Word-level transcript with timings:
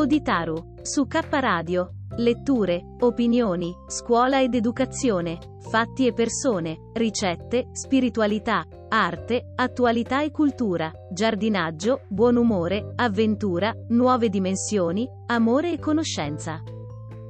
Bodhitaru, 0.00 0.76
su 0.80 1.06
K 1.06 1.20
Radio. 1.28 1.90
Letture, 2.16 2.82
opinioni, 3.00 3.70
scuola 3.86 4.40
ed 4.40 4.54
educazione, 4.54 5.38
fatti 5.58 6.06
e 6.06 6.14
persone, 6.14 6.88
ricette, 6.94 7.68
spiritualità, 7.72 8.64
arte, 8.88 9.52
attualità 9.54 10.22
e 10.22 10.30
cultura, 10.30 10.90
giardinaggio, 11.12 12.00
buon 12.08 12.36
umore, 12.36 12.94
avventura, 12.96 13.74
nuove 13.88 14.30
dimensioni, 14.30 15.06
amore 15.26 15.72
e 15.72 15.78
conoscenza. 15.78 16.62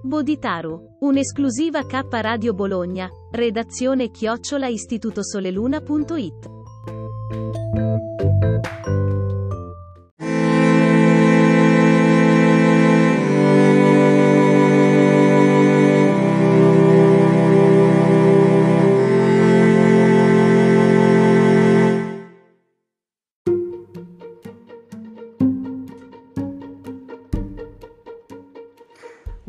Bodhitaru, 0.03 0.99
un'esclusiva 1.01 1.85
K 1.85 2.07
Radio 2.09 2.55
Bologna, 2.55 3.09
redazione 3.33 4.13
chiocciola 4.13 4.69
istitutosoleluna.it. 4.69 6.60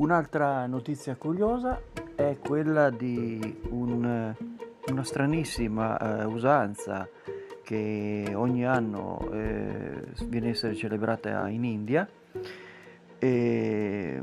Un'altra 0.01 0.65
notizia 0.65 1.15
curiosa 1.15 1.79
è 2.15 2.37
quella 2.39 2.89
di 2.89 3.61
un, 3.69 4.33
una 4.87 5.03
stranissima 5.03 6.21
eh, 6.21 6.25
usanza 6.25 7.07
che 7.61 8.31
ogni 8.33 8.65
anno 8.65 9.29
eh, 9.31 10.07
viene 10.25 10.47
a 10.47 10.49
essere 10.49 10.73
celebrata 10.73 11.47
in 11.49 11.63
India, 11.63 12.09
e, 13.19 14.19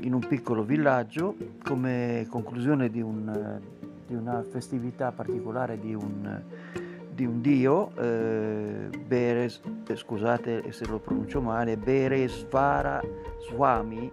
in 0.00 0.14
un 0.14 0.26
piccolo 0.26 0.62
villaggio, 0.62 1.36
come 1.64 2.26
conclusione 2.30 2.88
di, 2.88 3.02
un, 3.02 3.60
di 4.06 4.14
una 4.14 4.42
festività 4.42 5.12
particolare 5.12 5.78
di 5.78 5.92
un, 5.92 6.42
di 7.12 7.26
un 7.26 7.42
dio, 7.42 7.94
eh, 7.98 8.88
Beres, 9.06 9.60
eh, 9.86 9.96
scusate 9.96 10.72
se 10.72 10.86
lo 10.86 10.98
pronuncio 10.98 11.42
male, 11.42 11.76
Beresvara 11.76 13.02
Swami, 13.50 14.10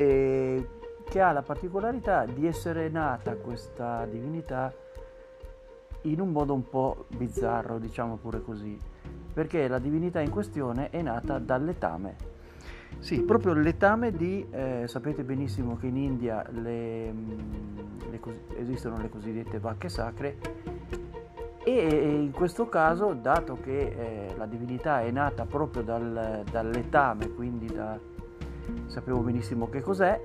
e 0.00 0.66
che 1.04 1.20
ha 1.20 1.30
la 1.30 1.42
particolarità 1.42 2.24
di 2.24 2.46
essere 2.46 2.88
nata 2.88 3.36
questa 3.36 4.06
divinità 4.06 4.72
in 6.02 6.20
un 6.20 6.30
modo 6.30 6.54
un 6.54 6.66
po' 6.66 7.04
bizzarro, 7.08 7.78
diciamo 7.78 8.16
pure 8.16 8.40
così, 8.40 8.78
perché 9.34 9.68
la 9.68 9.78
divinità 9.78 10.20
in 10.20 10.30
questione 10.30 10.88
è 10.88 11.02
nata 11.02 11.38
dal 11.38 11.64
letame. 11.64 12.16
Sì, 12.98 13.20
proprio 13.20 13.52
il 13.52 13.60
letame 13.60 14.10
di, 14.12 14.46
eh, 14.50 14.84
sapete 14.86 15.22
benissimo 15.22 15.76
che 15.76 15.88
in 15.88 15.96
India 15.96 16.46
le, 16.50 17.12
le 18.10 18.20
esistono 18.56 18.96
le 18.96 19.10
cosiddette 19.10 19.58
vacche 19.58 19.90
sacre 19.90 20.38
e 21.62 22.22
in 22.22 22.32
questo 22.32 22.68
caso, 22.70 23.12
dato 23.12 23.58
che 23.62 23.78
eh, 23.78 24.34
la 24.36 24.46
divinità 24.46 25.02
è 25.02 25.10
nata 25.10 25.44
proprio 25.44 25.82
dal, 25.82 26.42
dal 26.50 26.70
letame, 26.70 27.28
quindi 27.34 27.66
da, 27.66 27.98
sapevo 28.86 29.20
benissimo 29.20 29.68
che 29.68 29.80
cos'è. 29.80 30.20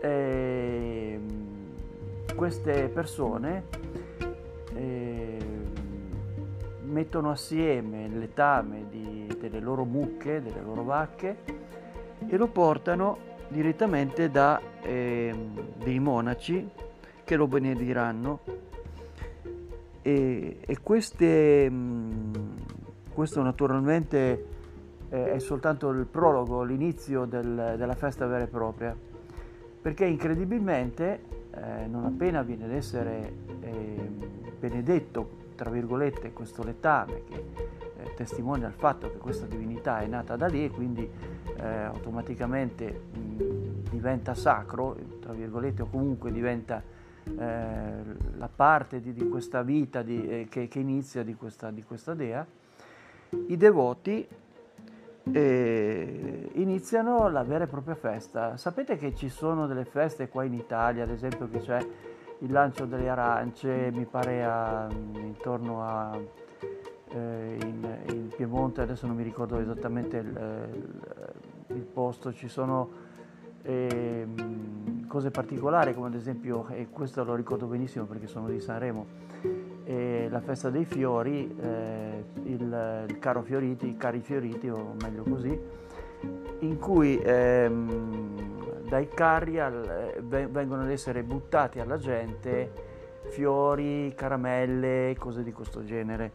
E 0.00 1.20
queste 2.34 2.88
persone 2.88 3.64
eh, 4.74 5.38
mettono 6.82 7.30
assieme 7.30 8.04
il 8.04 8.18
letame 8.18 8.86
di, 8.90 9.26
delle 9.40 9.60
loro 9.60 9.84
mucche, 9.84 10.42
delle 10.42 10.60
loro 10.62 10.82
vacche 10.82 11.36
e 12.26 12.36
lo 12.36 12.48
portano 12.48 13.34
direttamente 13.48 14.30
da 14.30 14.60
eh, 14.82 15.34
dei 15.76 15.98
monaci 15.98 16.68
che 17.24 17.36
lo 17.36 17.46
benediranno 17.46 18.40
e, 20.02 20.58
e 20.60 20.78
queste, 20.82 21.68
mh, 21.68 22.30
questo 23.12 23.42
naturalmente 23.42 24.54
eh, 25.08 25.32
è 25.32 25.38
soltanto 25.38 25.90
il 25.90 26.06
prologo, 26.06 26.62
l'inizio 26.62 27.24
del, 27.24 27.74
della 27.76 27.94
festa 27.94 28.26
vera 28.26 28.44
e 28.44 28.48
propria, 28.48 28.96
perché 29.80 30.04
incredibilmente 30.04 31.20
eh, 31.52 31.86
non 31.86 32.04
appena 32.04 32.42
viene 32.42 32.64
ad 32.64 32.72
essere 32.72 33.32
eh, 33.60 34.10
benedetto, 34.58 35.44
tra 35.54 35.70
virgolette, 35.70 36.32
questo 36.32 36.62
letame 36.62 37.22
che 37.24 37.44
eh, 37.96 38.14
testimonia 38.14 38.66
il 38.66 38.74
fatto 38.74 39.10
che 39.10 39.18
questa 39.18 39.46
divinità 39.46 40.00
è 40.00 40.06
nata 40.06 40.36
da 40.36 40.46
lì 40.46 40.64
e 40.64 40.70
quindi 40.70 41.08
eh, 41.56 41.66
automaticamente 41.66 43.02
mh, 43.12 43.90
diventa 43.90 44.34
sacro, 44.34 44.96
tra 45.20 45.32
virgolette, 45.32 45.82
o 45.82 45.86
comunque 45.86 46.30
diventa 46.30 46.82
eh, 47.24 47.92
la 48.36 48.48
parte 48.54 49.00
di, 49.00 49.12
di 49.12 49.28
questa 49.28 49.62
vita 49.62 50.02
di, 50.02 50.46
che, 50.50 50.68
che, 50.68 50.78
inizia 50.78 51.22
di 51.22 51.34
questa, 51.34 51.70
di 51.70 51.82
questa 51.82 52.14
dea, 52.14 52.46
i 53.46 53.56
devoti 53.56 54.26
e 55.32 56.50
iniziano 56.54 57.28
la 57.28 57.42
vera 57.42 57.64
e 57.64 57.66
propria 57.66 57.94
festa. 57.94 58.56
Sapete 58.56 58.96
che 58.96 59.14
ci 59.14 59.28
sono 59.28 59.66
delle 59.66 59.84
feste 59.84 60.28
qua 60.28 60.44
in 60.44 60.54
Italia, 60.54 61.02
ad 61.02 61.10
esempio 61.10 61.48
che 61.48 61.58
c'è 61.58 61.78
il 62.40 62.52
lancio 62.52 62.84
delle 62.84 63.08
arance, 63.08 63.90
mi 63.92 64.04
pare 64.04 64.44
a, 64.44 64.88
intorno 65.14 65.82
a 65.82 66.18
eh, 67.08 67.58
in, 67.60 67.98
in, 68.10 68.28
Piemonte, 68.36 68.82
adesso 68.82 69.06
non 69.06 69.16
mi 69.16 69.22
ricordo 69.22 69.58
esattamente 69.58 70.18
il, 70.18 70.84
il 71.68 71.82
posto, 71.82 72.32
ci 72.32 72.48
sono 72.48 73.04
eh, 73.62 74.26
cose 75.08 75.30
particolari 75.30 75.94
come 75.94 76.08
ad 76.08 76.14
esempio, 76.14 76.68
e 76.68 76.88
questo 76.90 77.24
lo 77.24 77.34
ricordo 77.34 77.66
benissimo 77.66 78.04
perché 78.04 78.26
sono 78.26 78.48
di 78.48 78.60
Sanremo, 78.60 79.06
eh, 79.86 80.26
la 80.28 80.40
festa 80.40 80.68
dei 80.68 80.84
fiori, 80.84 81.54
eh, 81.60 82.24
il, 82.42 83.06
il, 83.08 83.18
caro 83.20 83.42
fioriti, 83.42 83.88
i 83.88 83.96
cari 83.96 84.20
fioriti 84.20 84.68
o 84.68 84.94
meglio 85.00 85.22
così, 85.22 85.58
in 86.60 86.78
cui 86.78 87.20
ehm, 87.22 88.88
dai 88.88 89.08
carri 89.08 89.60
al, 89.60 90.12
eh, 90.16 90.20
vengono 90.48 90.82
ad 90.82 90.90
essere 90.90 91.22
buttati 91.22 91.78
alla 91.78 91.98
gente 91.98 92.94
fiori, 93.28 94.12
caramelle, 94.16 95.14
cose 95.18 95.44
di 95.44 95.52
questo 95.52 95.84
genere. 95.84 96.32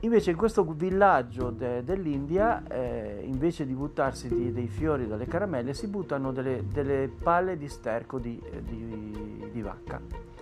Invece 0.00 0.30
in 0.30 0.36
questo 0.36 0.64
villaggio 0.64 1.50
de, 1.50 1.82
dell'India, 1.82 2.62
eh, 2.68 3.22
invece 3.24 3.66
di 3.66 3.72
buttarsi 3.72 4.28
di, 4.28 4.52
dei 4.52 4.68
fiori 4.68 5.08
dalle 5.08 5.26
caramelle, 5.26 5.72
si 5.72 5.88
buttano 5.88 6.30
delle, 6.30 6.62
delle 6.70 7.08
palle 7.08 7.56
di 7.56 7.68
sterco 7.68 8.18
di, 8.18 8.40
di, 8.60 9.48
di, 9.50 9.62
vacca. 9.62 10.33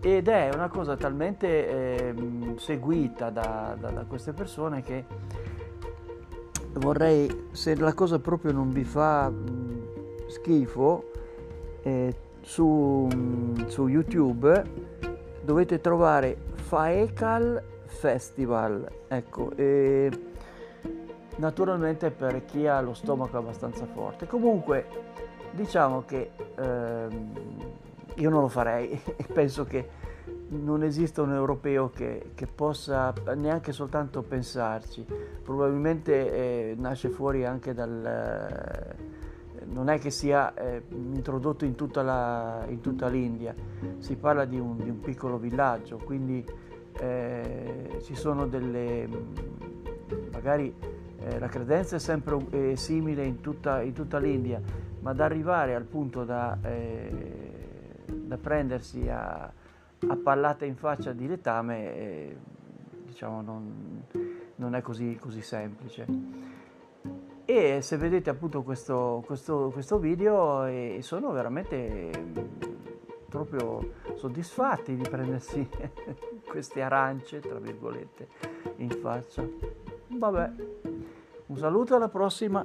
Ed 0.00 0.28
è 0.28 0.50
una 0.54 0.68
cosa 0.68 0.96
talmente 0.96 1.68
eh, 1.68 2.14
seguita 2.56 3.30
da, 3.30 3.76
da, 3.78 3.90
da, 3.90 4.04
queste 4.04 4.32
persone 4.32 4.82
che 4.82 5.04
vorrei, 6.74 7.48
se 7.50 7.74
la 7.74 7.92
cosa 7.94 8.20
proprio 8.20 8.52
non 8.52 8.70
vi 8.70 8.84
fa 8.84 9.28
mh, 9.28 10.28
schifo, 10.28 11.10
eh, 11.82 12.14
su, 12.42 13.08
mh, 13.12 13.66
su 13.66 13.88
YouTube 13.88 14.62
dovete 15.42 15.80
trovare 15.80 16.36
Faekal 16.54 17.62
Festival. 17.86 18.86
Ecco, 19.08 19.50
e 19.56 20.10
naturalmente 21.38 22.10
per 22.10 22.44
chi 22.44 22.66
ha 22.66 22.80
lo 22.80 22.94
stomaco 22.94 23.38
abbastanza 23.38 23.86
forte. 23.86 24.26
Comunque, 24.26 24.86
diciamo 25.52 26.04
che 26.04 26.30
ehm, 26.56 27.32
io 28.18 28.30
non 28.30 28.40
lo 28.40 28.48
farei 28.48 28.90
e 29.16 29.24
penso 29.32 29.64
che 29.64 30.06
non 30.50 30.82
esista 30.82 31.22
un 31.22 31.32
europeo 31.32 31.90
che, 31.90 32.30
che 32.34 32.46
possa 32.46 33.12
neanche 33.36 33.72
soltanto 33.72 34.22
pensarci. 34.22 35.04
Probabilmente 35.42 36.32
eh, 36.32 36.74
nasce 36.76 37.10
fuori 37.10 37.44
anche 37.44 37.74
dal, 37.74 38.96
non 39.66 39.88
è 39.88 39.98
che 39.98 40.10
sia 40.10 40.54
eh, 40.54 40.82
introdotto 40.90 41.64
in 41.64 41.74
tutta, 41.74 42.02
la, 42.02 42.64
in 42.68 42.80
tutta, 42.80 43.08
l'India, 43.08 43.54
si 43.98 44.16
parla 44.16 44.44
di 44.44 44.58
un, 44.58 44.76
di 44.76 44.88
un 44.88 45.00
piccolo 45.00 45.38
villaggio, 45.38 45.98
quindi 45.98 46.44
eh, 47.00 47.98
ci 48.02 48.14
sono 48.14 48.46
delle, 48.46 49.08
magari 50.32 50.74
eh, 51.20 51.38
la 51.38 51.48
credenza 51.48 51.96
è 51.96 51.98
sempre 51.98 52.76
simile 52.76 53.24
in 53.24 53.40
tutta, 53.40 53.82
in 53.82 53.92
tutta, 53.92 54.18
l'India, 54.18 54.60
ma 55.00 55.12
da 55.12 55.24
arrivare 55.24 55.74
al 55.74 55.84
punto 55.84 56.24
da, 56.24 56.58
eh, 56.62 57.57
da 58.08 58.36
prendersi 58.36 59.08
a, 59.08 59.44
a, 59.44 60.16
pallate 60.22 60.66
in 60.66 60.76
faccia 60.76 61.12
di 61.12 61.26
letame, 61.26 61.96
eh, 61.96 62.36
diciamo 63.04 63.42
non, 63.42 64.04
non 64.56 64.74
è 64.74 64.80
così, 64.80 65.16
così 65.20 65.42
semplice. 65.42 66.06
E 67.44 67.80
se 67.80 67.96
vedete 67.96 68.30
appunto 68.30 68.62
questo, 68.62 69.22
questo, 69.24 69.70
questo 69.72 69.98
video 69.98 70.64
eh, 70.64 70.98
sono 71.00 71.32
veramente 71.32 72.10
proprio 73.28 73.92
soddisfatti 74.14 74.96
di 74.96 75.08
prendersi 75.08 75.66
queste 76.46 76.82
arance 76.82 77.40
tra 77.40 77.58
virgolette 77.58 78.28
in 78.76 78.90
faccia. 78.90 79.46
Vabbè 80.08 80.52
un 81.48 81.56
saluto 81.56 81.94
alla 81.94 82.08
prossima 82.08 82.64